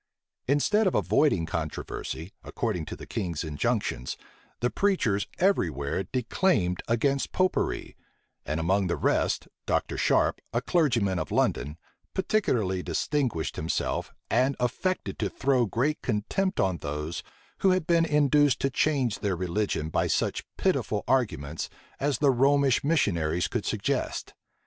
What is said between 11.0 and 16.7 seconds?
of London, particularly distinguished himself, and affected to throw great contempt